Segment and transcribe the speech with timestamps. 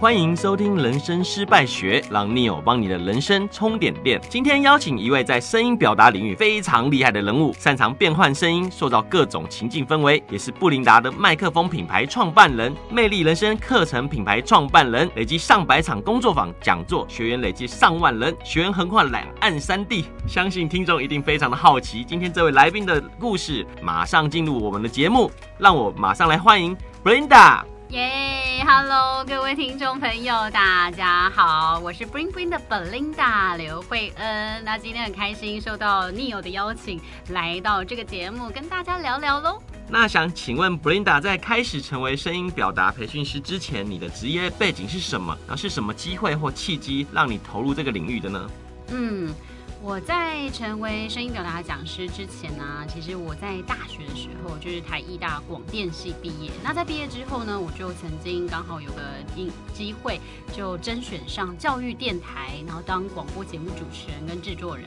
[0.00, 4.20] 欢迎收听《人生失败学》，让 Neo 帮你的人生充点电。
[4.28, 20.04] 今天邀请一位在声音表达领域非常厉害的人物，擅长变换声音，塑造各种情境氛围，也是布琳达的麦克风品牌创办人，魅力人生课程品牌创办人，累积上百场工作坊讲座，学员累计上万人，学员横跨两岸三地。
[20.28, 23.66] 相信听众一定非常的好奇，今天这位来宾的故事。
[23.82, 27.62] 马上进入我们的节目，让我马上来欢迎 Brenda。
[27.90, 34.62] 耶、yeah，Hello，各位听众朋友，大家好，我是 Bring Bring 的 Belinda 刘慧恩。
[34.62, 39.62] 那今天很开心受到 Neo 的邀请，来到这个节目跟大家聊聊喽。
[39.88, 45.34] 那想请问 Belinda，在开始成为声音表达培训师之前，你的职业背景是什么？
[45.46, 48.50] 然后是什么机会或契机让你投入这个领域的呢？
[48.88, 49.34] 嗯。
[49.80, 56.50] 我在成为声音表达讲师之前呢、其实我在大学的时候就是台艺大广电系毕业。
[56.64, 59.02] 那在毕业之后呢，我就曾经刚好有个
[59.36, 60.20] 机机会，
[60.52, 64.84] 就甄选上教育电台，然后当广播节目主持人跟制作人。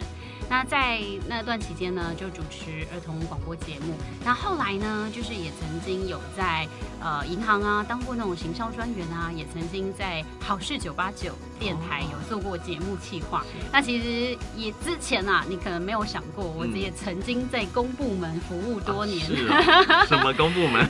[0.51, 0.99] 那在
[1.29, 3.95] 那段期间呢，就主持儿童广播节目。
[4.25, 6.67] 那后来呢，就是也曾经有在
[7.01, 13.45] 呃银行啊当过那种行销专员啊，也曾经在好事九八九电台有做过节目企划。
[13.71, 19.25] 那其实也之前啊，你可能没有想过，我也曾经在公部门服务多年。
[19.49, 20.85] 啊、 什么公部门？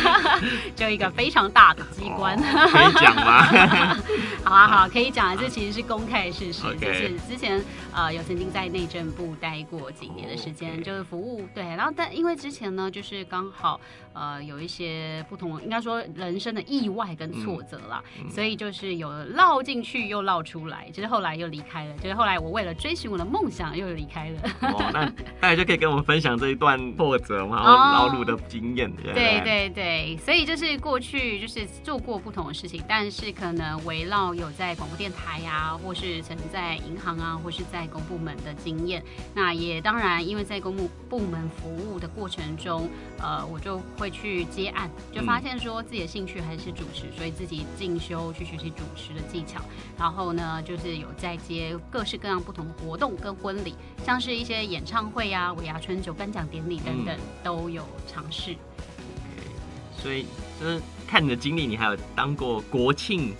[0.74, 2.34] 就一个非常大的机关。
[2.38, 3.98] 哦、可以讲吗？
[4.42, 5.36] 好啊好，可以讲啊。
[5.38, 8.77] 这其实是公开的事实就是之前呃有曾经在那。
[8.78, 10.84] 内政部待过几年的时间，oh.
[10.84, 13.80] 就是服务对，然后但因为之前呢，就是刚好
[14.12, 24.40] 呃有一些不同，应该说人生的意外跟挫折啦，嗯、所以就是有绕进去又绕出来，就是后来又离开了，就是后来我为了追寻我的梦想又离开了。
[24.60, 25.04] 哦，那
[25.40, 28.88] 大家就可以跟我们分享这一段挫折嘛，然后劳碌的经验。
[28.88, 38.54] Oh, 对对对，所以就是过去就是做过不同的事情，但是可能围绕有在广播电台呀、啊，或是曾经在银行啊，或是在公部门的。
[38.68, 39.02] 经验，
[39.34, 42.86] 那也当然，因为在公务部门服务的过程中，
[43.18, 49.62] 呃，我就会去接案，就发现说自己的兴趣还是主持，所以自己进修去学习主持的技巧。
[49.98, 53.74] 然后呢，就是有在接各式各样不同的活动跟婚礼，
[54.04, 58.54] 像是一些演唱会啊、尾牙春酒颁奖典礼等等，嗯、都有尝试。
[59.96, 60.26] 所以
[60.60, 63.34] 就是看你的经历，你还有当过国庆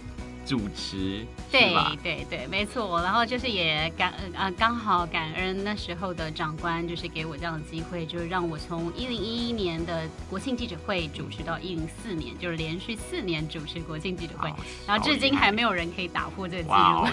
[0.48, 1.26] 主持。
[1.50, 3.00] 对对对，没错。
[3.02, 14.50] 然后就是也感呃刚好感恩那时候的长官，就是给我这样的机会，就是让我从一零一一年的国庆记者会主持到一零四年，就是连续四年主持国庆记者会，
[14.86, 17.06] 然后至今还没有人可以打破这个记录。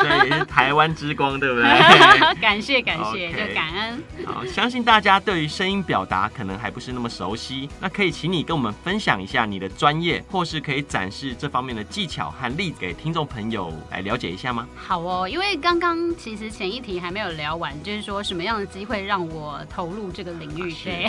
[0.00, 2.34] 所以也是台湾之光，对不对？
[2.40, 4.02] 感 谢感谢，就感恩。
[4.24, 13.72] 好，相信大家对于声音表达可能还不是那么熟悉，那可以请你跟我们分享一下你的专业，或是可以展示这方面的技巧和例子给听众朋友。
[13.90, 14.68] 来了解一下吗？
[14.74, 20.72] 好哦，因为刚刚其实前一题还没有聊完，就是说什么样的机会让我投入这个领域？
[20.84, 21.08] 对，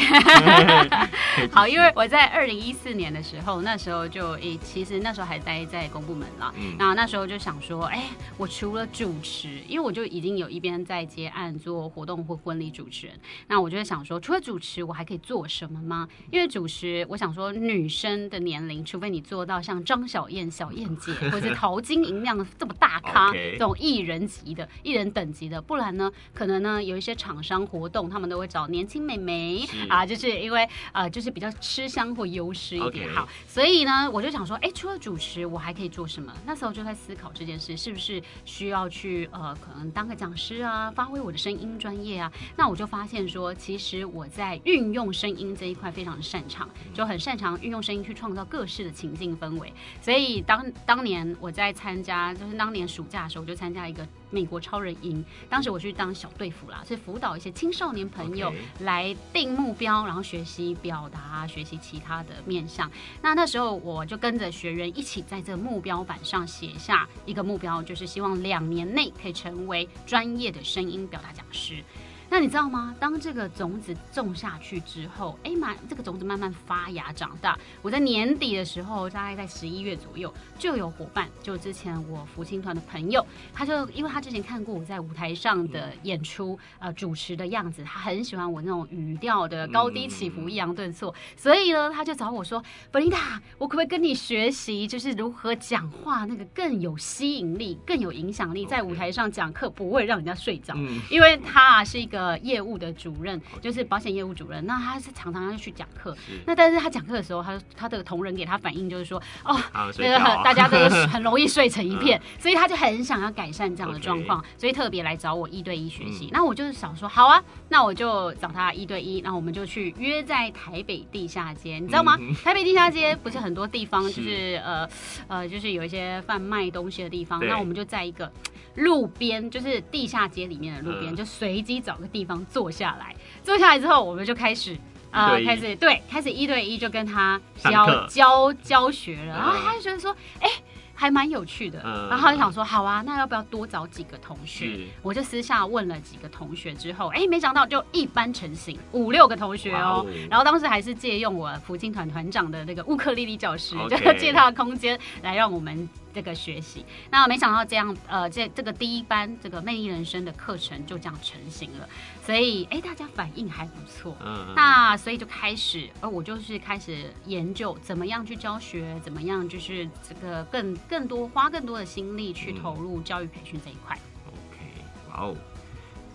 [1.51, 6.53] 好，因为我在二零一四年的时候，那时候就诶，其实那时候还待在公部门啦。
[6.57, 8.05] 嗯，那那时候就想说，哎，
[8.37, 13.15] 我除了主持，因为我就已经有一边在接案做活动或婚礼主持人，
[13.47, 16.07] 那我就会想说，除了主持，我还可以做什么吗？
[16.31, 33.09] 因为主持，我想说，女生的年龄，除非你做到像张小燕、小燕姐，或者陶晶莹那样这么大咖这种艺人级的、艺人等级的，不然呢，可能呢有一些厂商活动，他们都会找年轻美眉啊，就是因为呃，就是比较吃香或优势一点。
[33.13, 36.33] 好，所以呢，我就想说，哎，除了主持，我还可以做什么？
[36.45, 42.31] 那时候就在思考这件事，是不是需要去呃，可能当个讲师啊，发挥我的声音专业啊？
[42.55, 49.73] 那我就发现说，其实我在运用声音这一块非常擅长，就很擅长运用声音去创造各式的情境氛围。
[50.01, 55.23] 所以当当年我在参加，就是当年暑假的时候，我就参加一个美国超人营。
[55.49, 62.89] 当时我去当小队服啦，所以辅导一些青少年朋友来定目标，然后学习表达，学习其他的面向。
[63.21, 71.83] 那那时候我就跟着学员一起在这个目标板上写下一个目标，就是希望两年内可以成为专业的声音表达讲师。
[72.31, 72.95] 那你知道吗？
[72.97, 77.59] 当这个种子种下去之后，哎，慢，这个种子慢慢发芽长大。
[77.81, 92.63] 我在年底的时候，大概在十一月左右，就有伙伴，就之前我福星团的朋友，他就因为他之前看过我在舞台上的演出，呃，主持的样子，他很喜欢我那种语调的高低起伏、抑扬顿挫，所以呢，他就找我说
[92.93, 100.73] ：“Belinda，我可不可以跟你学习，就是如何讲话那个更有吸引力、更有影响力，在舞台上讲课不会让人家睡着？
[101.09, 104.65] 因为他是一个。”个业务的主任就是保险业务主任。
[104.65, 106.15] 那他是常常要去讲课，
[106.45, 109.57] 那但是他讲课的时候，他他的同仁给他反映就是说，哦，
[109.97, 110.77] 那个 大家都
[111.07, 116.29] 很容易睡成一片， 所以他就很想要改善这样的状况，所以特别来找我一对一学习。
[116.31, 122.17] 那我就是想说，好啊，那我就找他一对一，然后我们就去约在台北地下街，你知道吗？
[122.43, 124.87] 台北地下街不是很多地方就是呃
[125.27, 128.31] 呃，就是有一些贩卖东西的地方，那我们就在一个。
[128.75, 133.15] 路边就是地下街里面的路边，嗯、就随机找个地方坐下来。
[133.43, 134.77] 坐下来之后，我们就开始
[135.09, 139.35] 啊、呃，开始对，开始一对一就跟他教课教教学了。
[139.35, 140.63] 然后他就觉得说，哎、欸。
[141.01, 144.85] 还蛮有趣的，嗯、然后他就想说，好啊，那要不要多找几个同学？
[145.01, 150.05] 我就私下问了几个同学之后，哎，没想到就一班成型，五六个同学哦。
[150.05, 156.85] 哦然后当时还是借用我福清团团长的那个乌克丽丽教室就借他的空间来让我们这个学习。
[157.09, 161.89] 那没想到这样，呃，这这个第一班这个魅力人生的课程就这样成型了。
[162.23, 164.15] 所以，哎，大家反应还不错。
[164.23, 173.97] 嗯，那所以就开始，呃，我就是开始研究怎么样去教学，怎么样就是这个更更多花更多的心力去投入教育培训这一块。
[174.27, 175.35] 嗯、OK，哇哦，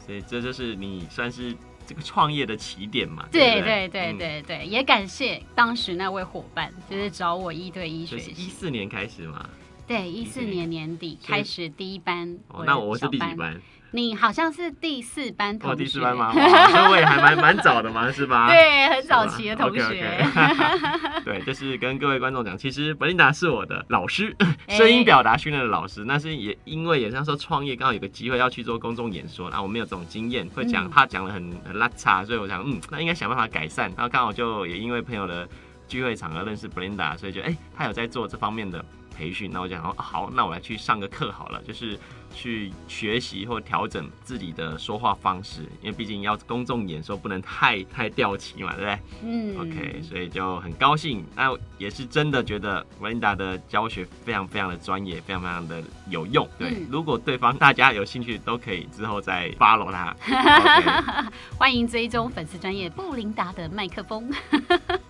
[0.06, 1.54] 所以这就是你算是
[1.86, 3.28] 这个创业的起点嘛？
[3.32, 8.30] 对对对对对，嗯、也感谢当时那位伙伴，就是找我一对一学习。
[8.30, 9.48] 一四年开始嘛？
[9.86, 12.36] 对，一四年年底开始第一班。
[12.48, 13.60] 哦，那我是第几班？
[13.92, 16.32] 你好像是第四班同学，哦，第四班吗？
[16.34, 18.48] 那我也还蛮蛮早的嘛，是吧？
[18.52, 19.80] 对，很早期的同学。
[19.80, 21.22] Okay, okay.
[21.24, 24.36] 对，就是跟各位观众讲，其实 Belinda 是我的老师，
[24.68, 26.04] 声音表达训练的老师。
[26.04, 33.88] 那是也因为也像说创业，刚好有个机会要去做公众演说，然后我没有这种经验，会讲怕讲的很很拉差，所以我想，嗯，那应该想办法改善。
[33.96, 35.48] 然后刚好就也因为朋友的
[35.86, 38.84] 聚会场合认识 Belinda，所以就哎，他有在做这方面的。
[39.16, 41.98] 培训，那我就想说好，那我来去上个课好了，就是
[42.34, 48.98] 去学习或调整自己的说话方式，因为毕竟要公众演说，不能太太掉漆嘛，对不对？
[49.24, 56.46] 嗯，OK，所以就很高兴，那也是真的觉得 Belinda 的教学非常非常的专业，非常非常的有用。
[56.58, 60.14] 对，嗯、如果对方大家有兴趣，都可以之后再 follow 他。
[60.26, 61.26] Okay
[61.56, 64.30] 欢迎追踪粉丝专业布琳达的麦克风。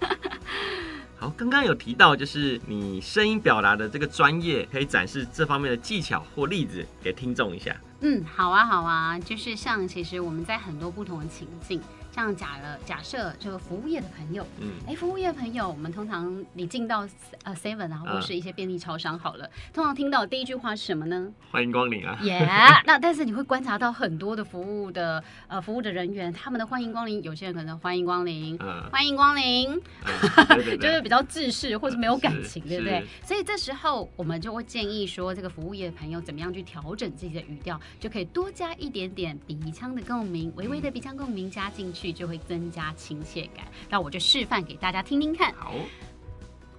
[1.19, 7.75] 好，刚刚有提到，就是你声音表达的这个专业，可以展示这方面的技巧或例子给听众一下。
[8.03, 11.81] 嗯，好啊，好啊，就是像其实我们在很多不同的情境。
[12.17, 17.07] 像假了，假设这个服务业的朋友，嗯，哎，服务业的朋友，我们通常你进到
[17.45, 21.31] 呃 Seven 啊，或是一些便利超商好了，通常听到第一句话是什么呢？
[21.51, 22.19] 欢迎光临啊！
[22.23, 29.79] 耶，yeah, 那但是你会观察到很多的服务的呃服务的人员，他们的欢迎光临，有些人可能欢迎光临，嗯，欢迎光临，
[30.81, 33.05] 就是比较自式或者没有感情，对不对？
[33.27, 42.06] 所以这时候我们就会建议说，这个服务业的朋友怎么样去调整自己的语调，就可以多加一点点鼻腔的共鸣，微微的鼻腔共鸣加进去。
[42.13, 45.53] 就会增加亲切感，那我就示范给大家听听看。
[45.55, 45.73] 好，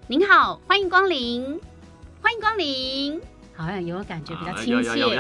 [0.08, 1.60] 您好，欢迎光临，
[2.22, 3.22] 欢迎光临。
[3.58, 5.18] 好像有感觉比较亲切，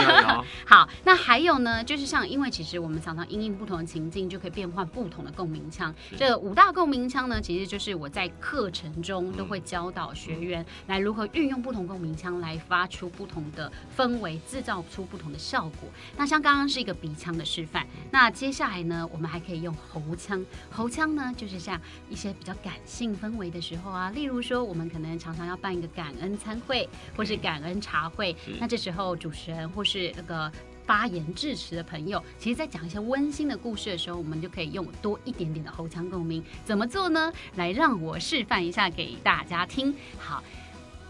[0.64, 5.94] 好，那还有呢，就是像，因为其实我们常常因应不同的情境，就可以变换不同的共鸣腔。
[6.16, 15.90] 这五大共鸣腔呢，其实就是我在课程中都会教导学员来如何运用不同共鸣腔来发出不同的氛围，制造出不同的效果。
[16.16, 20.42] 那像刚刚是一个鼻腔的示范，那接下来呢，我们还可以用喉腔。
[20.70, 21.78] 喉腔呢，就是像
[22.08, 27.57] 一些比较感性氛围的时候啊，例如说，我们可能常常要办一个感恩餐会，或是感。
[27.58, 30.50] 感恩茶会，那这时候主持人或是那个
[30.86, 36.42] 发言致辞的朋友，其实在讲一些温馨的故事的时候，我们就可以用多一点点的喉腔共鸣。
[36.64, 37.32] 怎么做呢？
[37.56, 39.92] 来让我示范一下给大家听。
[40.18, 40.40] 好，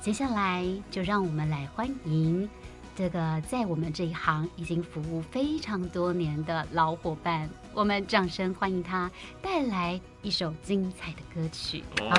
[0.01, 2.49] 接下来就让我们来欢迎。
[2.97, 9.09] 这个在我们这一行已经服务非常多年的老伙伴，我们掌声欢迎他
[9.43, 11.83] 带来一首精彩的歌曲。
[12.03, 12.11] 哦、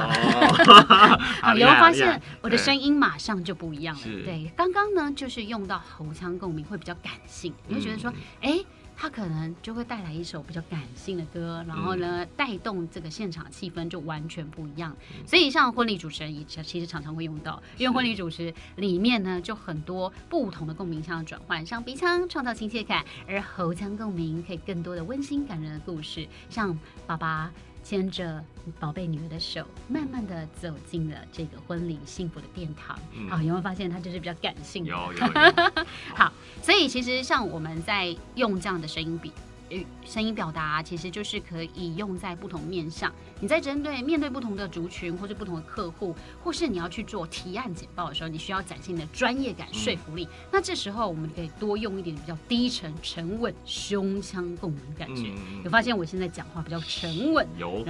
[1.43, 4.01] 啊，有没有发现我的声音马上就不一样了？
[4.25, 8.11] 对，刚刚呢就是用到喉腔共鸣，会比较感性，你会觉得说，
[8.41, 8.65] 哎、嗯。
[9.01, 14.93] 他可能就会带来一首比较感性的歌，然后呢，带动这个现场气氛就完全不一样。
[15.25, 27.49] 所以像婚礼主持人也其实常常会用到，因为婚礼主持里面呢就很多不同的共鸣腔的转换，像鼻腔创造亲切感，而喉腔共鸣可以更多的温馨感人的故事，像爸爸。
[27.89, 28.45] 牵着
[28.79, 32.95] 宝贝女儿的手，慢慢的走进了这个婚礼幸福的殿堂。
[33.27, 34.91] 好、嗯，有没有发现他就是比较感性的？
[34.91, 35.85] 有有有。
[36.13, 36.31] 好，
[36.61, 39.33] 所以其实像我们在用这样的声音比
[39.69, 43.13] 语声音表达其实就是可以用在不同面上。
[43.39, 50.25] 你在针对面对不同的族群，或者不同的客户，或是你要去做提案简报的时候，你需要展现你的专业感、说服力。
[50.25, 55.29] 嗯、那这时候我们可以多用一点比较低沉、沉稳、胸腔共鸣感觉。
[55.29, 57.85] 嗯、有发现我现在讲话比较沉稳，有，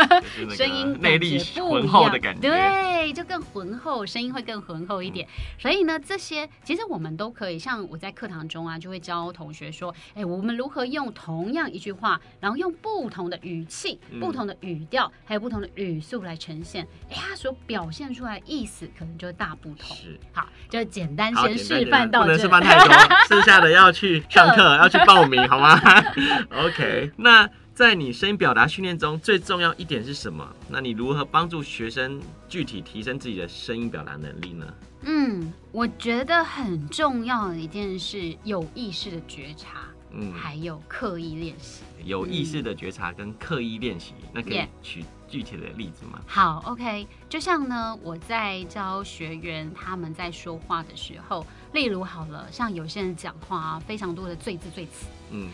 [0.56, 5.26] 声音内力浑厚的感觉，对，就更浑厚，声音会更浑厚一点。
[5.26, 19.96] 嗯、所以呢，这些其实我们都可以，像我在课堂中啊，就会教同学说，哎，我们如何用同样一句话，然后用不同的语气、嗯、不同的语调，还有不同的语速来呈现，哎，它所表现出来的意思可能就大不同。
[19.96, 22.94] 是，好，就简单先示范到这，不能示范太多，
[23.26, 25.80] 剩下的要去上课，要去报名，好吗？
[26.52, 27.48] OK，那。
[27.74, 30.48] 在你声音表达训练中，最重要一点是什么？
[30.68, 34.64] 那你如何帮助学生具体提升自己的声音表达能力呢？
[35.02, 41.82] 嗯，我觉得很重要的一件事，有意识的觉察，嗯，还有刻意练习。
[42.04, 46.20] 有意识的觉察跟刻意练习，嗯、那可以举具体的例子吗？
[46.26, 55.48] 好，OK，就像呢，我在教学员他们在说话的时候，例如好了，像有些人讲话啊，非常多的赘字赘词，嗯。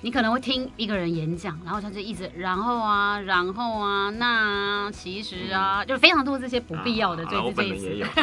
[0.00, 8.06] 你可能会听一个人演讲，然后他就一直然后啊，然后啊，那其实啊，嗯、就非常多这些不必要的赘字赘词。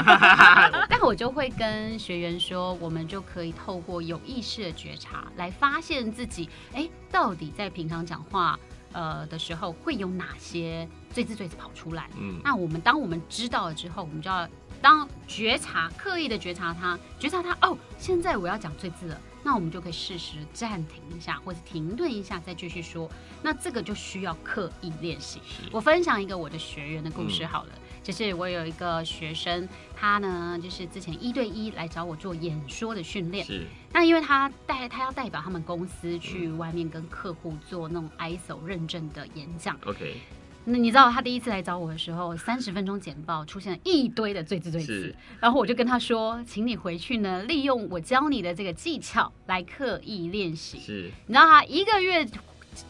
[0.89, 8.57] 但我就会跟学员说，我们就可以透过有意识的觉察来发现自己，哎，到底在平常讲话
[8.91, 12.09] 呃的时候会有哪些最字最字跑出来。
[12.19, 14.47] 嗯，那我们当我们知道了之后，我们就要
[14.81, 17.57] 当觉察，刻意的觉察它，觉察它。
[17.61, 19.17] 哦，现在我要讲最字了。
[19.43, 23.09] 那我们就可以适时暂停一下，或者停顿一下，再继续说。
[23.41, 25.41] 那这个就需要刻意练习。
[25.71, 33.45] 我分享一个我的学员的故事好了，嗯、就是我有一个学生，他呢就是之前一对一来找我做演说的训练。
[33.45, 33.65] 是。
[33.91, 39.77] 那因为他代他要代表他们公司去外面跟客户做那种 ISO 认证的演讲。
[39.85, 40.21] OK。
[40.65, 50.79] 那你知道他第一次来找我的时候，三十分钟简报出现了一堆的最字最词，然后我就跟他说，请你回去呢，利用我教你的这个技巧来刻意练习。
[50.79, 52.25] 是，你知道他一个月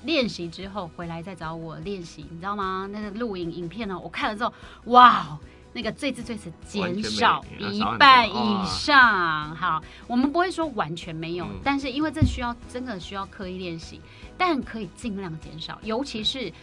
[0.03, 2.87] 练习之后回来再找我练习，你知道吗？
[2.91, 4.53] 那个录影影片呢，我看了之后，
[4.85, 5.39] 哇，
[5.73, 9.55] 那个最字最词减少一半以上。
[9.55, 13.99] 好，我们不会说完全没有，嗯、但是因为这需要真的需要刻意练习，
[14.37, 16.53] 但可以尽量减少，尤其是。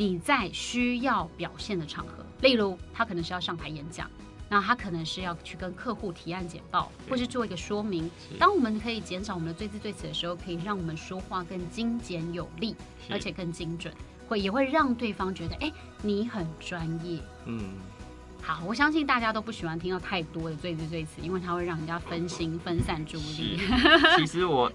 [0.00, 4.10] 你在需要表现的场合，例如他可能是要上台演讲，
[4.48, 8.10] 那他可能是要去跟客户提案简报，或是做一个说明。
[8.38, 12.74] 当我们可以减少我们的赘字赘词的时候，可以让我们说话更精简有力，
[13.10, 13.92] 而且更精准，
[14.26, 17.20] 会也会让对方觉得，哎，你很专业。
[17.44, 17.74] 嗯。
[18.42, 23.60] 好，我相信大家都不喜欢听到太多的最字最词，因为它会让人家分心、分散注意力。
[24.18, 24.70] 其实我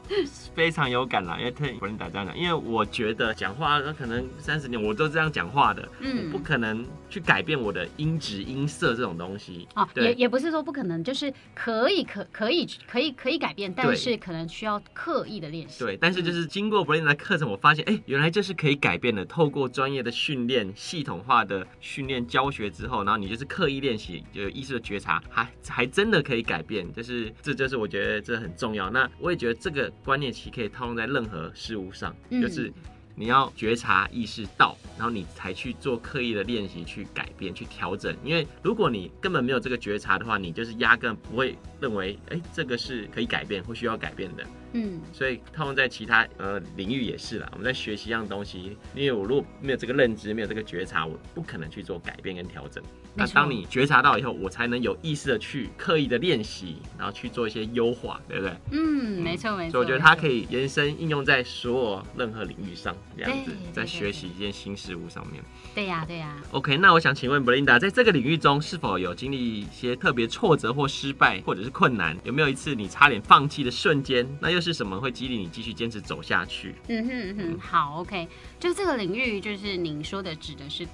[0.54, 9.68] 非常有感啦，因为听布琳达这样讲，因为我觉得讲话那可能三十年我都这样讲话的，嗯，不可能去改变我的音质、音色这种东西。
[9.76, 15.84] 哦，对也也不是说不可能，就是可以、可可以、可以、可以改变，但是可能需要刻意的练习。
[15.84, 19.26] 对，但是就是经过布琳达课程，我发现，哎、欸，原来这是可以改变的。
[19.26, 23.46] 透过专业的训练、系统化的训练教学之后，然后你就是。
[23.56, 28.90] 刻意练习，就有意识的觉察，还还真的可以改变，就是这就是我觉得这很重要。
[28.90, 32.70] 那我也觉得这个观念其实可以套用在任何事物上，嗯、就是
[33.16, 38.14] 你要觉察意识到，然后你才去做刻意的练习，去改变，去调整。
[38.26, 44.46] 因为如果你根本没有这个觉察的话，你就是压根不会认为，哎，这个是可以改变或需要改变的。
[44.74, 47.48] 嗯，所以套用在其他呃领域也是啦。
[47.54, 52.84] 我们在学习一样东西，因为我如果没有这个认知，没有这个觉察，我不可能去做改变跟调整。
[53.16, 58.54] 那当你觉察到以后，我才能有意识的去刻意的练习，然后去做一些优化，对不对？
[58.72, 59.72] 嗯，没错没错。
[59.72, 65.42] 所以我觉得它可以延伸应用在所有任何领域上，这样子，在学习一件新事物上面。
[65.74, 66.36] 对呀对呀。
[66.52, 72.18] OK，那我想请问 Brenda，，在这个领域中是否有经历一些特别挫折或失败，或者是困难？
[72.24, 74.28] 有没有一次你差点放弃的瞬间？
[74.42, 76.76] 那又是什么会激励你继续坚持走下去？
[76.90, 78.28] 嗯哼嗯哼，好，OK，
[78.60, 80.86] 就这个领域，就是您说的指的是。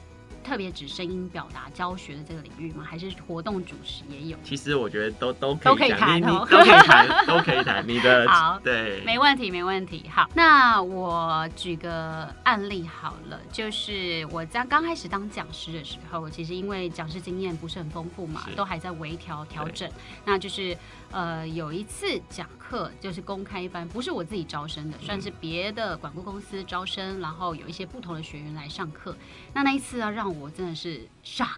[0.41, 2.83] 特别指声音表达教学的这个领域吗？
[2.87, 4.37] 还是活动主持也有？
[4.43, 7.87] 其实我觉得都都可以谈，都可以谈， 都可以谈。
[7.87, 10.09] 你的 好，对，没问题，没问题。
[10.13, 19.89] 好，那我举个案例好了，就是我在刚开始当讲师的时候，其实因为讲师经验不是很丰富嘛，都还在微调调整。
[20.25, 20.75] 那就是
[21.11, 29.13] 呃，有一次讲课就是公开班，不是我自己招生的，算是别的管顾公司招生，然后有一些不同的学员来上课。
[29.53, 31.57] 那那一次啊，让让我真的是 shock。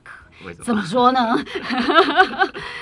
[0.63, 1.35] 怎么说呢？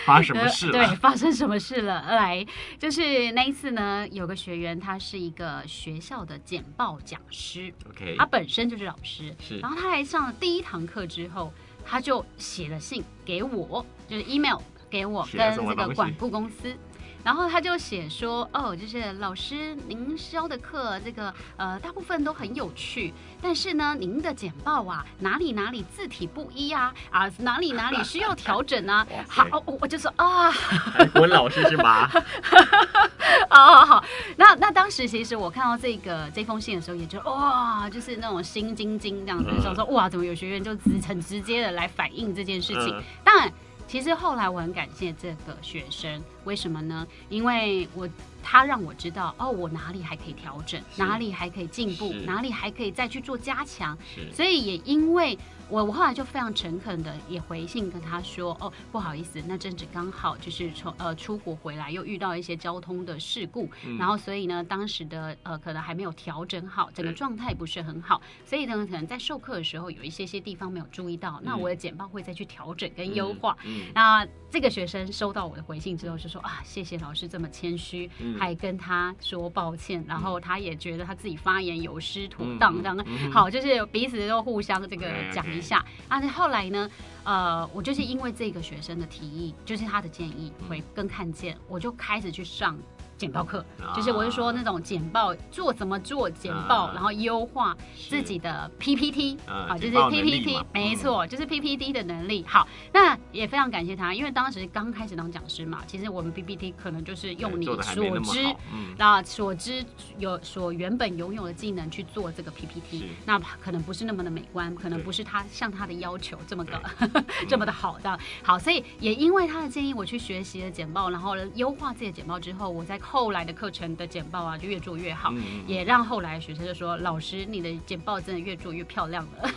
[0.05, 0.71] 发生什么事了？
[0.71, 1.99] 对，发生什么事了？
[2.11, 2.45] 来，
[2.77, 9.57] 就是那一次呢，有个学员，他是一个学校的简报讲师，OK，他本身就是老师，是。
[9.57, 11.51] 然后他来上了第一堂课之后，
[11.83, 14.59] 他就写了信给我，就是 email
[14.91, 16.77] 给我跟这个管顾公司。
[17.23, 29.05] 然后他就写说，哦，就是老师您教的课，这个呃大部分都很有趣，但是呢，您的简报啊，哪里哪里字体不一啊，啊哪里哪里需要调整啊。
[29.29, 30.51] 好，我我就说啊，
[31.13, 32.09] 国文老师是吗？
[33.49, 34.03] 好好好，
[34.35, 42.99] 那那当时其实我看到这个这封信的时候，也就哇，就是那种心惊惊这样子，想说哇，怎么有学员就直很直接的来反映这件事情？
[43.23, 43.53] 当然。
[43.91, 47.05] 其实后来我很感谢这个学生，为什么呢？
[47.27, 48.07] 因为我
[48.43, 53.97] 他让我知道，哦，我哪里还可以调整，哪里还可以进步，哪里还可以再去做加强。
[54.33, 55.37] 所以也因为。
[55.69, 73.55] 我我后来就非常诚恳的也回信跟他说，哦，不好意思，那阵子刚好就是从呃出国回来，又遇到一些交通的事故，嗯、然后所以呢，当时的呃可能还没有调整好，整个状态不是很好，所以呢，可能在授课的时候有一些些地方没有注意到，嗯、那我的简报会再去调整跟优化。
[73.95, 85.77] 那这个学生收到我的回信之后就说啊，谢谢老师这么谦虚，嗯、还跟他说抱歉，然后他也觉得他自己发言有失妥当，这样、嗯、好，就是彼此都互相这个讲一下。
[86.09, 86.89] 啊，那后来呢？
[87.23, 92.75] 呃，我就是因为这个学生的提议，就是他的建议，回跟看见，我就开始去上。
[93.21, 93.63] 简报课
[93.95, 97.77] 就是，我是说那种简报做怎么做简报，然后优化
[98.09, 102.43] 自己的 PPT，好，就是 PPT，没错，就是 PPT 的能力。
[102.47, 107.77] 好，那也非常感谢他，因为当时刚开始当讲师嘛，其实我们 PPT 可能就是用你所
[108.23, 108.55] 知，
[108.97, 109.85] 那所知
[110.17, 116.81] 有所原本拥有的技能去做这个 PPT，那可能不是那么的美观，可能不是他像他的要求这么的
[117.47, 118.17] 这么的好的。
[118.41, 122.99] 好，所以也因为他的建议，我去学习了简报，然后优化自己的简报之后，我在。
[123.11, 129.51] 后来的课程的简报啊，就越做越好，嗯、也让后来的学生就说：“老师，你的简报真的越做越漂亮了。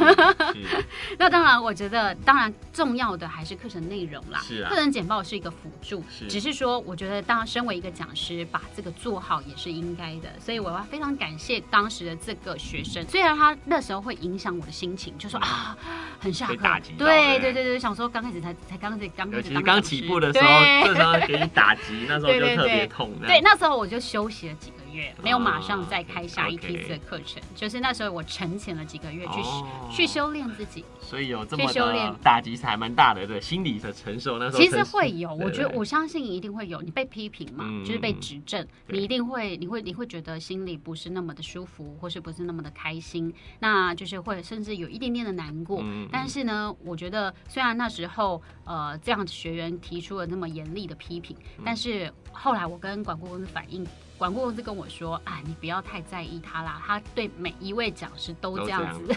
[0.56, 0.82] 嗯”
[1.16, 4.40] 那当然，我觉得当然重要的还是课程内容啦。
[4.42, 10.28] 是啊，课程简报是一个辅助，是只是说，我觉得当身为一个讲师，把这个做好也是应该的。
[10.40, 15.78] 所以我要非常感谢当时的这个学生，虽然他那时候会影响我的心情，就说啊，
[16.18, 16.56] 很下课，
[16.98, 20.48] 对对对对，想说刚开始才才刚开始刚开始刚起步的时候，
[20.86, 23.12] 这时候给你打击，那时候就特别痛。
[23.24, 23.43] 对。
[23.44, 29.32] 那时候我就休息了几个月，没有马上再开下一批次的课程，就是那时候我沉潜了几个月去
[29.94, 32.10] 去修炼自己，所以有这么修炼。
[32.22, 45.84] 打击是还蛮大的，对，心理的承受那时候其实会有，我觉得我相信一定会有，你被批评嘛，就是被指正，你一定会，你会你会觉得心里不是那么的舒服，或是不是那么的开心，那就是会甚至有一点点的难过。
[46.10, 53.34] 但是呢，我觉得虽然那时候呃这样子学员提出了那么严厉的批评，但是后来我跟管顾。
[53.52, 53.84] 反应，
[54.24, 59.14] 管顾公司跟我说：“啊，你不要太在意他啦，他对每一位讲师都这样子，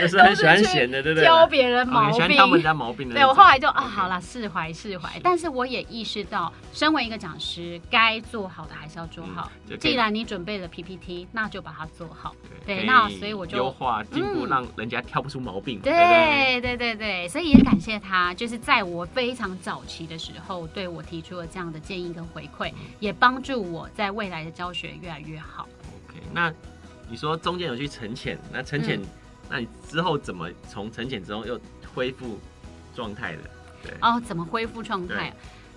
[0.00, 1.24] 就 是很喜欢闲的，对不对？
[1.24, 3.16] 挑别人毛病，挑人家毛病的。
[3.16, 5.10] 对，我后来就啊，好了，释怀释怀。
[5.24, 9.50] 但是我也意识到，身为一个讲师，该做好的还是要做好。
[9.80, 12.32] 既然你准备了 PPT，那就把它做好。
[12.64, 15.80] 对，那所以我就优化进步，让人家挑不出毛病。
[15.80, 25.68] 对对对对，所以也感谢他，就是在我非常早期的时候，对我提出了这样的建议跟回馈，也帮助我在未来的教学越来越好。
[26.08, 26.52] OK，那
[27.08, 29.06] 你说中间有去沉潜，那沉潜，嗯、
[29.50, 31.60] 那你之后怎么从沉潜之后又
[31.94, 32.38] 恢复
[32.94, 33.42] 状态的？
[33.82, 35.32] 对哦，怎么恢复状态？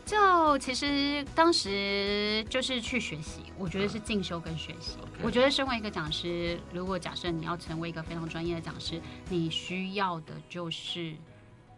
[0.06, 4.98] 就其实当时就是去学习，我觉得是进修跟学习。
[4.98, 5.24] Okay.
[5.24, 11.16] 我觉得身为一个讲师，如果假设你要成为一个非常专业的讲师，你需要的就是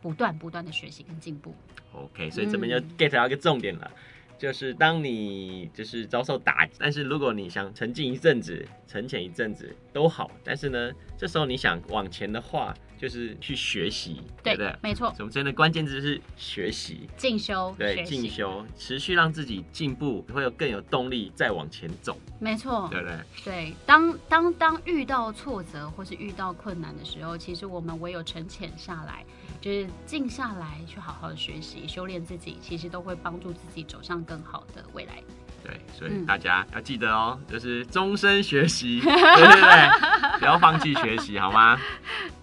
[0.02, 1.56] 不断不断的学习跟进步。
[1.94, 3.90] OK，所以这边就 get 到一个重点了。
[3.90, 3.98] 嗯
[4.38, 14.76] 就是当你就是遭受打击，但是如果你想沉浸一阵子、沉潜一阵子都好，但是呢，这时候你想往前的话，就是去学习，对，对不对？
[14.82, 15.14] 没错。
[15.20, 22.18] 我们真的关键字是学习、进修，对，进修，持续让自己进步，会有更有动力再往前走。
[22.40, 23.18] 没错，对不对？
[23.44, 29.24] 对，当当当遇到挫折或是遇到困难的时候，其实我们唯有沉潜下来。
[29.60, 35.16] 就是静下来，去好好的学习、修炼自己，其实都会帮助自己走向更好的未来。
[35.64, 41.80] 对，所以大家要记得哦，嗯、就是终身学习， 对对对， 不要放弃学习，好吗？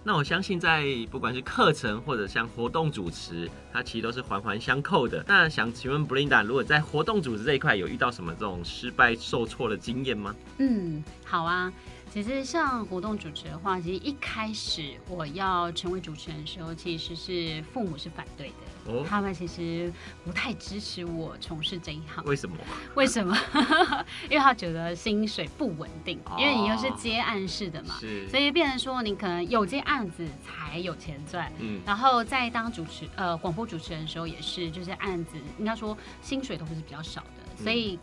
[0.03, 5.23] 那我相信，在不管是课程或者像活动主持，它其实都是环环相扣的。
[5.27, 10.35] 那想请问 Belinda，如果在活动主持这一块有遇到什么这种失败受挫的经验吗？
[10.57, 11.71] 嗯，好啊。
[12.15, 18.93] 其实像活动主持的话，其实一开始我要成为主持人的时候，其实是父母是反对的。
[18.93, 19.91] 哦，他们其实
[20.23, 22.23] 不太支持我从事这一行。
[22.23, 22.55] 为什么？
[22.95, 23.37] 为什么？
[24.31, 31.51] 因为他觉得薪水不稳定，哦，因为你又是接案式的嘛，是，所以变成说你可能有接案子才有钱赚。
[31.59, 37.99] 嗯，然后在当主持呃广播主持人的时候也是，就是案子应该说薪水都是比较少的，所以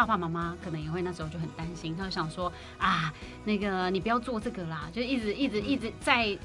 [0.00, 3.12] 爸爸妈妈可能也会那时候就很担心，他就想说啊，
[3.44, 6.38] 那个你不要做这个啦，就一直一直一直在。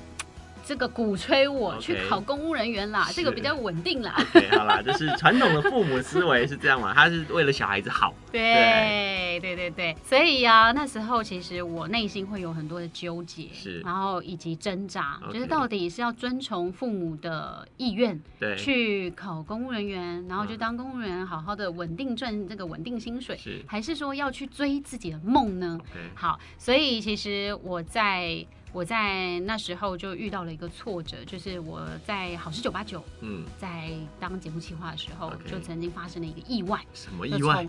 [0.66, 4.16] 这个鼓吹我去考公务人员啦这个比较稳定啦。
[4.34, 8.14] 对，好啦，就是传统的父母思维是这样嘛，他是为了小孩子好。
[8.32, 25.80] 对，对，对，对，所以啊，那时候其实我内心会有很多的纠结，是，然后以及挣扎就是到底是要遵从父母的意愿，对，去考公务人员，然后就当公务员，好好的稳定赚这个稳定薪水，是，还是说要去追自己的梦呢.
[26.16, 28.46] 好，所以其实我在。
[28.76, 35.50] 我在那时候就遇到了一个挫折，就是我在好事九八九，嗯，在当节目企划的时候，okay.
[35.50, 36.78] 就曾经发生了一个意外。
[36.94, 37.66] 什么意外？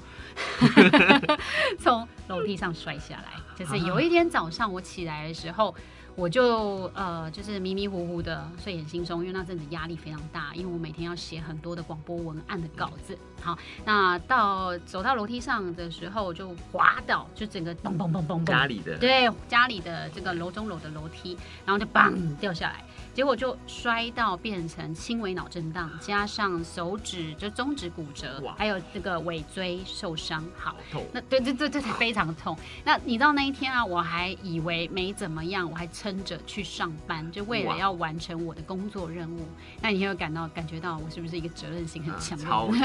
[1.78, 5.72] 从楼梯上摔下来，就是有一天早上我起来的时候。
[6.16, 13.16] 我就呃，就是迷迷糊糊的睡眼惺忪，因为那阵子压力非常大，因为我每天要写很多的广播文案的稿子。
[13.42, 18.44] 好，那到走到楼梯上的时候就滑倒，就整个嘣嘣嘣嘣嘣。
[18.44, 22.82] 家里的对，家里的这个楼中楼的楼梯，然后就嘣掉下来。
[23.12, 30.44] 结果就摔到变成轻微脑震荡，加上手指就中指骨折，还有这个尾椎受伤。
[30.54, 30.76] 好，
[31.12, 32.56] 那对对对对对，非常痛。
[32.84, 39.44] 那你知道那一天啊，我还以为没怎么样，我还撑着去上班，就为了要完成我的工作任务。
[39.82, 42.80] 那你有感到感觉到我是不是一个责任心很强的人？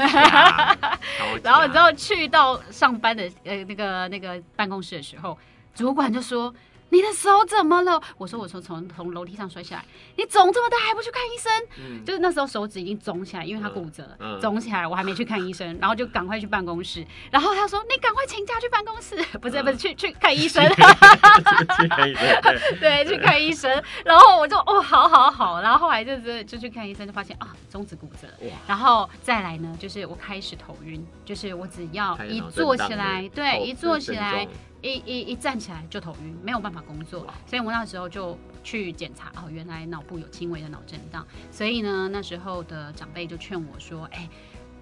[1.44, 5.38] 然后你知道去到上班的呃那个那个办公室的时候，
[5.72, 6.52] 主管就说。
[6.92, 7.98] 你的手怎么了？
[8.18, 9.84] 我说我从从从楼梯上摔下来，
[10.16, 11.50] 你肿这么大还不去看医生？
[11.78, 22.42] 嗯，就是那时候手指已经肿起来，因为他骨折，嗯，肿起来我还没去看医生，然后就赶快去办公室，然后他说你赶快请假去办公室， 不是不是去去看医生，去看医生，
[22.78, 28.28] 对，去看医生，然后我就哦好好好，然后后来就是就去看医生，就发现啊中指骨折，
[28.66, 34.46] 然后再来呢就是我开始头晕，就是我只要一坐起来，对，一坐起来。
[34.82, 41.24] 一一一站起来就头晕，没有办法工作，所以我那时候就去检查，哦，原来脑部有轻微的脑震荡。
[41.52, 44.28] 所以呢，那时候的长辈就劝我说：“哎，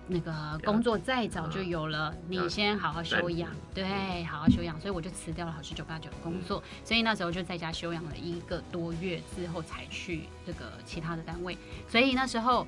[0.06, 11.58] 那个工作再早就有了，你先好好休养，对，好好休养。”所以我就辞掉了好事九八九的工作，所以那时候就在家休养了一个多月之后才去这个其他的单位。
[11.86, 12.66] 所以那时候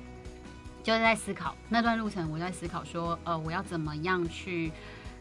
[0.83, 4.71] 就在思考那段路程，我在思考说：“呃，我要怎么样去？”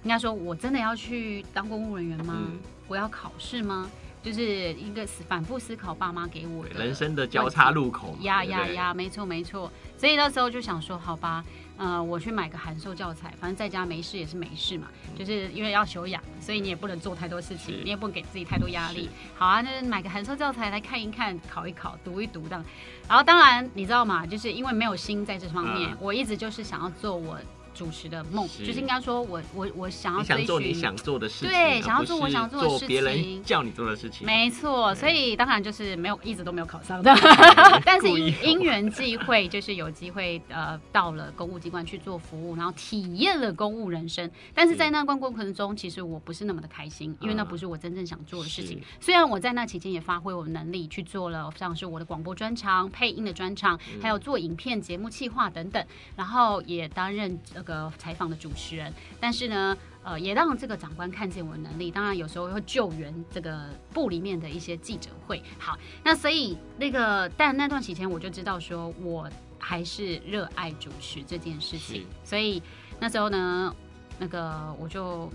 [0.02, 2.34] 应该说，我真的要去当公务人员吗？
[2.36, 3.88] 嗯、我要考试吗？
[4.22, 8.16] 就是一个反复思考，爸妈给我的人生的交叉路口。
[8.20, 9.70] 呀呀呀，没错没错。
[9.98, 11.44] 所以那时候就想说，好吧，
[11.76, 14.86] 呃，我去买个函授教材，反正在家没事也是没事嘛。
[15.08, 19.10] 嗯、就是 因为要休养，所以你也不能做太多事情，你也不能给自己太多压力。
[19.36, 22.64] 好啊，那就是买个函授教材来看一看，考一考，读一读这样。
[23.08, 24.24] 然后当然你知道吗？
[24.24, 27.36] 就是因为没有心在这方面，嗯、我一直就是想要做我。
[27.82, 34.94] 主持的梦，就是应该说我，我我我想要想做你想做的事情，对，想要做我想做的事情，别人叫你做的事情，没错。
[34.94, 37.12] 所以当然就是没有，一直都没有考上的，
[37.84, 44.30] 但是因因缘际会，就是有机会呃到了公务机关去做服务，然后体验了公务人生。
[44.54, 48.80] 但是在那关过程中，其实我不是那么的开心，因为那不是我真正想做的事情。
[49.00, 57.32] 虽然我在那期间也发挥我的能力去做了，像是我的广播专长、配音的专长，还有做影片节目企划等等，然后也担任。
[57.54, 61.90] 这个采访的主持人，但是呢，呃，也让这个长官看见我的能力。
[61.90, 65.42] 当然，有时候会救援这个部里面的一些记者会。
[65.58, 72.06] 好，那所以那个，但那段期间我就知道说，我还是热爱主持这件事情。
[72.24, 72.62] 所以
[72.98, 73.74] 那时候呢，
[74.18, 75.30] 那个我就。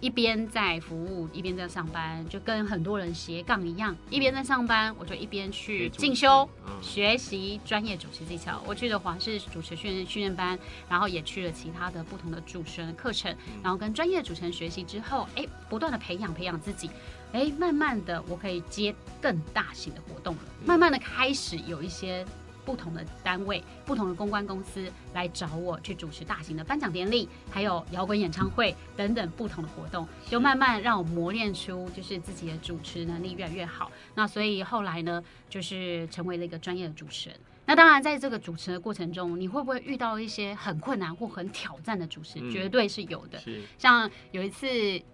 [0.00, 3.96] 一边在服务，一边在上班，就跟很多人斜杠一样。
[4.10, 6.48] 一边在上班，我就一边去进修、
[6.80, 8.62] 学习专业主持技巧。
[8.66, 10.56] 我去了华视主持训练训练班，
[10.88, 16.88] 然后也去了其他的不同的主持人课程，然后跟专业主持人学习之后，哎，不断的培养培养自己，
[17.32, 22.24] 哎，慢慢的我可以接更大型的活动了，慢慢的开始有一些。
[22.68, 33.90] 不同的单位、不同的公关公司来找我去主持大型的颁奖典礼，还有摇滚演唱会等等不同的活动，就慢慢让我磨练出就是自己的主持能力越来越好。
[34.14, 37.38] 那所以后来呢，就是成为了一个专业的主持人。
[37.68, 42.40] 那当然，在这个主持的过程中，你会不会遇到一些很困难或很挑战的主持？
[42.40, 43.38] 嗯、绝对是有的。
[43.38, 44.66] 是像有一次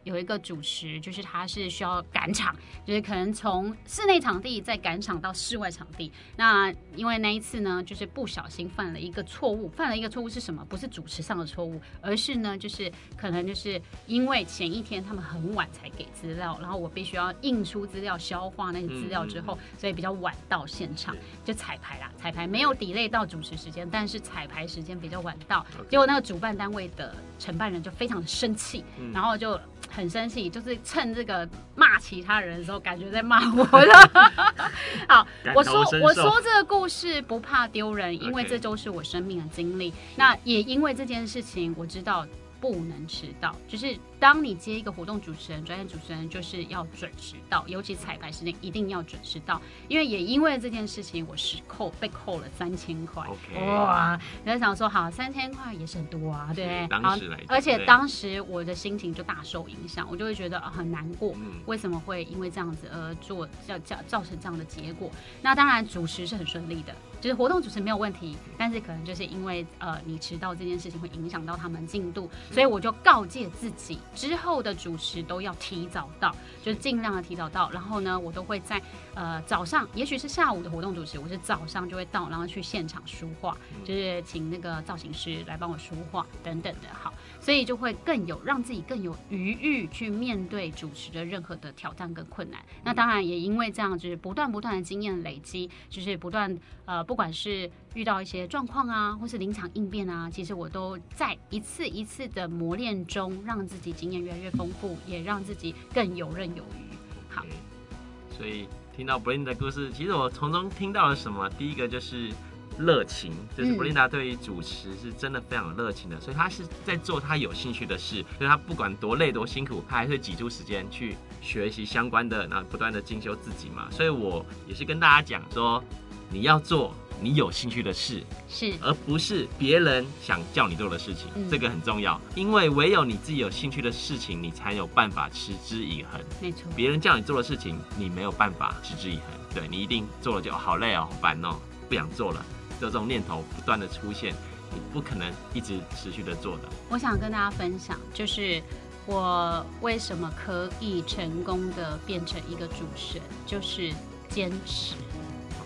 [0.04, 2.54] 有一个主持，就是他是需要赶场，
[2.86, 6.12] 就是可能从室内场地再赶场到室外场地。
[6.36, 10.64] 那因为那一次呢，就是不小心犯了一个错误，犯了一个错误是什么？
[10.64, 22.43] 不是主持上的错误，而是呢，就是可能就是因为前一天他们很晚才给资料，然后我必须要印出资料、消化那些资料之后，所以比较晚到现场，就彩排啦，彩排。
[22.46, 29.58] 没有 delay 到主持时间，但是彩排时间比较晚到.结果那个主办单位的承办人就非常的生气，嗯、然后就
[29.90, 34.10] 很生气，就是趁这个骂其他人的时候，感觉在骂我了。
[35.08, 39.92] 好，我说我说这个故事不怕丢人，因为这都是我生命的经历。
[40.16, 42.26] 那也因为这件事情，我知道
[42.64, 43.94] 不能迟到，就是。
[44.20, 49.60] 当你接一个活动主持人，专业主持人就是要准时到，尤其彩排时间一定要准时到。
[49.86, 53.22] 因为也因为这件事情，我是扣被扣了三千块。
[53.54, 54.18] 哇！
[54.42, 56.88] 你在想说，好，三千块也是很多啊，对。
[56.88, 61.34] 当时来，而且当时我的心情就大受影响，我就会觉得很难过。
[61.36, 61.60] 嗯。
[61.66, 65.10] 为什么会因为这样子而做，要造造成这样的结果？
[65.42, 73.98] 那当然，主持是很顺利的，就是活动主持没有问题，但是可能就是因为呃，你迟到这件事情会影响到他们进度，所以我就告诫自己。
[74.14, 76.30] 之后的主持都要提早到，
[76.62, 77.70] 就是尽量的提早到。
[77.70, 78.78] 然后呢，我都会在
[79.14, 86.88] 呃早上，也许是下午的活动主持，我是早上就会到，然后去现场梳化，就是请那个造型师来帮我梳化等等的。
[86.92, 87.10] 好，
[87.40, 92.60] 所以就会更有让自己更有余裕去面对主持的任何的挑战跟困难。
[92.84, 103.94] 那当然也因为这样，就是不断不断的经验累积，就是不断呃，不管是遇到一些状况啊，或是临场应变啊，其实我都在一次一次的磨练中，让自己。
[103.94, 106.96] 经验越来越丰富，也让自己更游刃有余。
[107.30, 108.36] 好，okay.
[108.36, 111.48] 所以听到 Belinda 的故事，其实我从中听到了什么？
[111.50, 112.28] 第一个就是
[112.76, 123.88] 热情，就是 Belinda 对于主持是真的非常有热情的，嗯、所以他是在做他有兴趣的事，所以他不管多累多辛苦，他还是挤出时间去学习相关的，然后不断的进修自己嘛。
[123.92, 125.82] 所以我也是跟大家讲说，
[126.30, 126.92] 你要做。
[127.20, 132.20] 你有兴趣的事是，而不是别人想叫你做的事情，嗯，这个很重要。
[132.34, 136.20] 因为唯有你自己有兴趣的事情，你才有办法持之以恒。
[136.40, 139.24] 没错，别人叫你做的事情，你没有办法持之以恒。
[139.54, 141.56] 对，你一定做了就好累哦，好烦哦，
[141.88, 142.44] 不想做了。
[142.80, 144.34] 就这种念头不断的出现，
[144.72, 146.68] 你不可能一直持续的做的。
[146.90, 148.60] 我想跟大家分享，就是
[149.06, 153.92] 我为什么可以成功的变成一个主持人，就是
[154.28, 154.96] 坚持。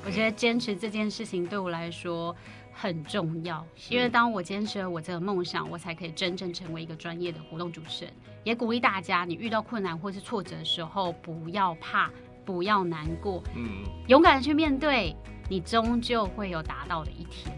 [0.08, 2.34] 我觉得坚持这件事情对我来说
[2.72, 8.14] 很重要，因为当我坚持了我这个梦想，我才可以真正成为一个专业的活动主持人。
[8.42, 12.10] 也鼓励大家，你遇到困难或是挫折的时候，不要怕，
[12.42, 15.14] 不要难过，嗯，勇敢的去面对，
[15.46, 17.54] 你终究会有达到的一天。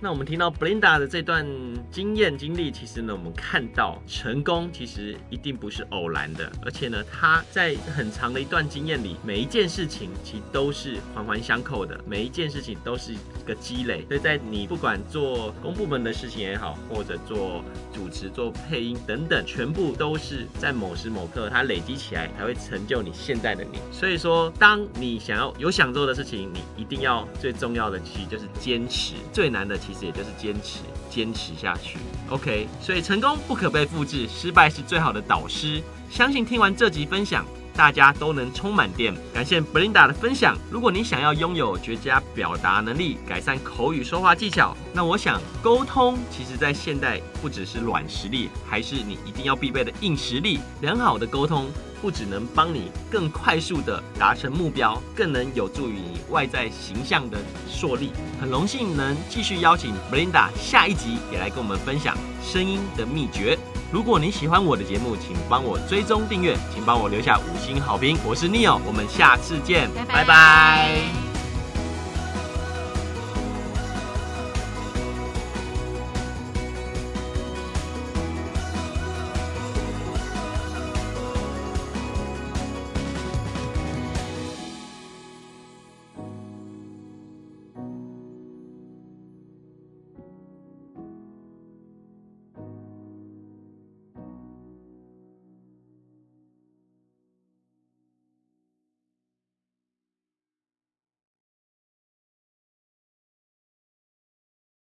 [0.00, 1.44] 那我们听到 Belinda 的这段
[1.90, 14.04] 经验经历，其实呢，我们看到成功其实一定不是偶然的，而且呢，他在很长的一段经验里，每一件事情其实都是环环相扣的，每一件事情都是一个积累。
[14.06, 23.80] 所以在你不管做公部门的事情也好，或者做主持、做配音等等，全部都是在某时某刻它累积起来，才会成就你现在的你。
[23.90, 29.76] 所以说，当你想要有想做的事情，你一定要最重要的其实就是坚持，最难的。
[29.88, 31.98] 其实也就是坚持，坚持下去。
[32.28, 35.82] OK，所以成功不可被复制，失败是最好的导师。
[36.10, 37.42] 相信听完这集分享，
[37.74, 39.14] 大家都能充满电。
[39.32, 40.58] 感谢 Belinda 的分享。
[40.70, 50.60] 如果你想要拥有绝佳表达能力，改善口语说话技巧，那我想沟通，其实在现代不只是软实力，还是你一定要必备的硬实力。
[50.82, 51.70] 良好的沟通。
[52.00, 58.12] 不只能帮你更快速地达成目标，更能有助于你外在形象的树立。
[58.40, 63.58] 很荣幸能继续邀请 Belinda 下一集也来跟我们分享声音的秘诀。
[63.90, 68.18] 如果你喜欢我的节目，请帮我追踪订阅，请帮我留下五星好评。
[68.24, 70.14] 我是 Neo，我们下次见，拜拜。
[70.14, 71.17] 拜拜。